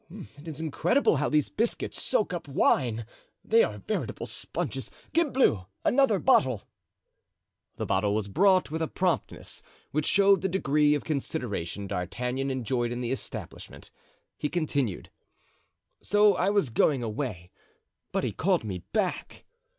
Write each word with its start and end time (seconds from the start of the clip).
It 0.39 0.47
is 0.47 0.59
incredible 0.59 1.17
how 1.17 1.29
these 1.29 1.49
biscuit 1.49 1.93
soak 1.93 2.33
up 2.33 2.47
wine! 2.47 3.05
They 3.45 3.63
are 3.63 3.77
veritable 3.77 4.25
sponges! 4.25 4.89
Gimblou, 5.13 5.67
another 5.85 6.17
bottle." 6.17 6.63
The 7.75 7.85
bottle 7.85 8.15
was 8.15 8.27
brought 8.27 8.71
with 8.71 8.81
a 8.81 8.87
promptness 8.87 9.61
which 9.91 10.07
showed 10.07 10.41
the 10.41 10.47
degree 10.49 10.95
of 10.95 11.03
consideration 11.05 11.85
D'Artagnan 11.85 12.49
enjoyed 12.49 12.91
in 12.91 13.01
the 13.01 13.11
establishment. 13.11 13.91
He 14.39 14.49
continued: 14.49 15.11
"So 16.01 16.33
I 16.33 16.49
was 16.49 16.71
going 16.71 17.03
away, 17.03 17.51
but 18.11 18.23
he 18.23 18.31
called 18.31 18.63
me 18.63 18.79
back. 18.93 19.45